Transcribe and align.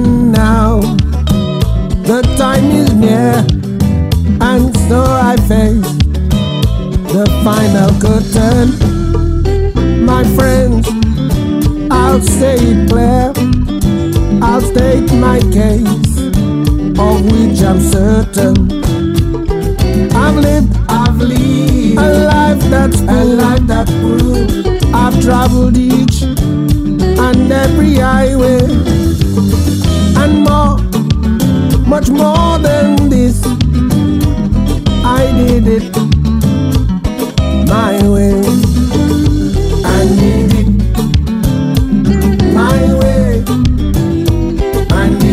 now 0.00 0.80
the 2.08 2.22
time 2.38 2.70
is 2.70 2.92
near, 2.94 3.44
and 4.40 4.76
so 4.88 5.02
I 5.02 5.36
face 5.48 5.92
the 7.12 7.26
final 7.44 7.90
curtain. 8.00 8.68
My 10.04 10.24
friends, 10.36 10.88
I'll 11.90 12.20
say 12.20 12.56
it 12.56 12.88
clear, 12.88 13.32
I'll 14.42 14.60
state 14.60 15.12
my 15.14 15.40
case, 15.52 16.18
of 16.98 17.24
which 17.30 17.60
I'm 17.62 17.80
certain. 17.80 18.82
I've 20.14 20.36
lived, 20.36 20.76
I've 20.88 21.16
lived 21.16 21.98
a 21.98 22.26
life 22.26 22.62
that's 22.70 23.00
a 23.00 23.24
life 23.24 23.66
that's 23.66 23.90
proved. 23.90 24.84
I've 24.94 25.20
traveled 25.22 25.76
each 25.76 26.22
and 26.22 27.52
every 27.52 27.94
highway. 27.96 28.87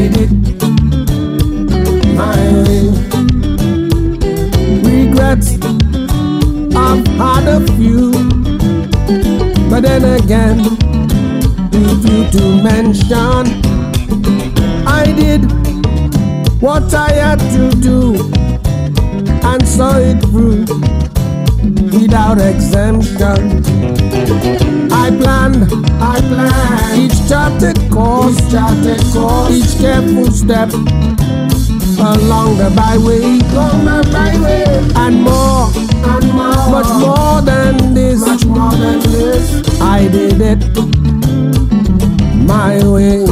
Did 0.00 0.16
it 0.16 0.30
my. 2.16 2.36
Regrets, 4.82 5.58
I've 6.74 7.06
had 7.20 7.44
a 7.48 7.60
few, 7.76 8.10
but 9.68 9.80
then 9.82 10.04
again, 10.20 10.58
too 11.70 11.92
few 12.02 12.22
to 12.34 12.62
mention. 12.62 13.44
I 14.86 15.12
did 15.22 15.42
what 16.62 16.94
I 16.94 17.12
had 17.12 17.40
to 17.56 17.70
do 17.88 17.98
and 19.50 19.68
saw 19.68 19.98
it 19.98 20.18
through 20.22 20.64
without 21.92 22.40
exemption. 22.40 23.60
I 25.10 25.16
planned, 25.16 25.64
I 26.00 26.20
planned 26.20 27.02
each 27.02 27.28
charted 27.28 27.90
course, 27.90 28.38
each 28.38 28.52
charted 28.52 29.00
course, 29.12 29.50
each 29.50 29.80
careful 29.80 30.30
step 30.30 30.70
along 31.98 32.58
the 32.58 32.72
byway, 32.76 33.40
along 33.50 33.86
the 33.86 34.08
byway, 34.12 34.64
and 34.94 35.22
more, 35.24 35.66
and 36.14 36.32
more, 36.32 36.70
much 36.70 36.92
more 37.02 37.42
than 37.42 37.92
this, 37.92 38.20
much 38.20 38.44
more 38.44 38.70
than 38.70 39.00
this. 39.00 39.80
I 39.80 40.06
did 40.06 40.40
it 40.40 40.62
my 42.46 42.78
way, 42.86 43.26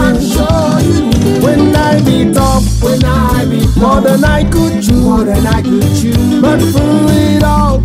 I'm 0.00 0.20
sure 0.20 0.80
you 0.80 1.00
knew. 1.06 1.42
When 1.44 1.76
I 1.76 2.02
beat 2.04 2.36
up, 2.36 2.62
when 2.82 3.04
I 3.04 3.44
beat 3.44 3.76
more 3.76 4.00
than 4.00 4.24
I 4.24 4.44
could 4.50 4.82
chew, 4.82 5.00
more 5.00 5.24
than 5.24 5.46
I 5.46 5.62
could 5.62 5.90
chew. 5.98 6.40
But 6.40 6.60
through 6.60 7.08
it 7.08 7.42
all, 7.42 7.80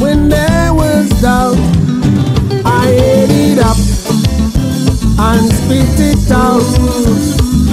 when 0.00 0.28
there 0.28 0.72
was 0.74 1.08
doubt, 1.20 1.58
I 2.64 2.88
ate 2.88 3.52
it 3.52 3.58
up 3.58 3.76
and 5.28 5.52
spit 5.52 6.00
it 6.10 6.30
out. 6.30 6.62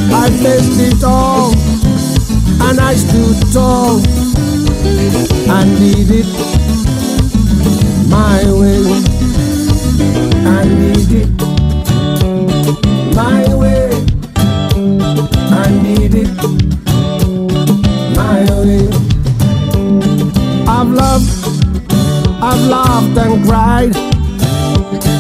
I 0.10 0.30
faced 0.42 0.80
it 0.80 1.04
all, 1.04 1.54
and 2.68 2.80
I 2.80 2.96
stood 2.96 3.54
tall 3.54 4.00
and 5.50 5.78
did 5.78 6.12
it 6.12 6.87
I've 22.50 22.66
laughed 22.70 23.18
and 23.18 23.46
cried. 23.46 23.94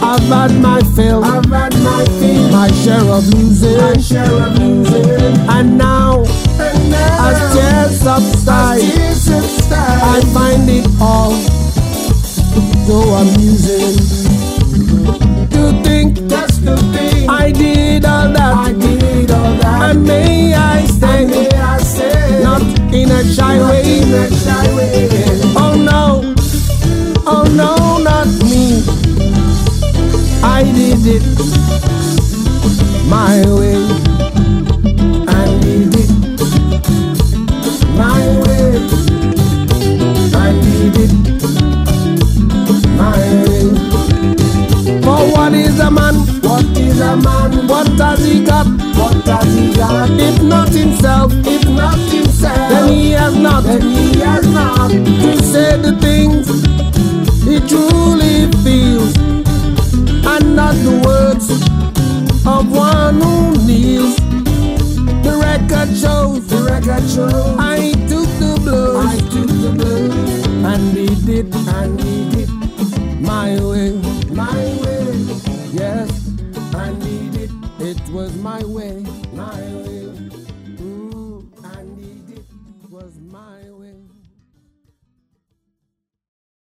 I've 0.01 0.21
had 0.29 0.61
my 0.61 0.79
fill, 0.95 1.25
I've 1.25 1.43
had 1.47 1.73
my 1.83 2.05
fill, 2.19 2.49
my 2.51 2.71
share 2.71 3.03
of 3.03 3.27
losing, 3.33 3.77
my 3.77 3.97
share 3.97 4.31
of 4.31 4.57
losing, 4.57 5.35
and 5.49 5.77
now, 5.77 6.23
and 6.57 6.89
now 6.89 7.27
as 7.27 7.53
tears 7.53 7.99
subside, 7.99 8.79
as 8.79 8.95
tears 8.95 9.21
subside, 9.23 10.01
I 10.01 10.21
find 10.33 10.69
it 10.69 10.87
all 11.01 11.33
so 12.87 12.97
amusing 13.19 13.97
oh 27.29 27.43
no, 27.61 27.97
not 27.97 28.27
me. 28.47 28.81
I 30.43 30.63
did 30.63 31.05
it 31.05 31.23
my 33.05 33.43
way. 33.57 33.75
I 35.27 35.45
did 35.61 35.93
it 36.03 36.11
my 37.97 38.21
way. 38.41 38.67
I 40.33 40.51
did 40.63 40.95
it 41.03 41.13
my 42.95 43.21
way. 43.47 43.65
For 45.01 45.19
what 45.35 45.53
is 45.53 45.79
a 45.79 45.91
man? 45.91 46.15
What 46.41 46.65
is 46.77 46.99
a 47.01 47.17
man? 47.17 47.67
What 47.67 47.87
has 47.99 48.25
he 48.25 48.45
got? 48.45 48.67
What 48.97 49.27
has 49.27 49.56
I 67.19 67.93
took 68.07 68.29
the 68.37 68.59
blows. 68.63 69.05
I 69.05 69.17
took 69.17 69.47
the 69.47 69.71
blows. 69.75 70.45
And 70.65 70.93
we 70.93 71.07
did. 71.25 71.55
And 71.55 71.97
we 71.97 72.29
did. 72.29 73.21
My 73.21 73.59
way. 73.59 74.06